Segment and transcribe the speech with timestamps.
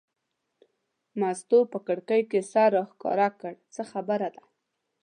[1.19, 4.43] مستو په کړکۍ کې سر راښکاره کړ: څه خبره ده.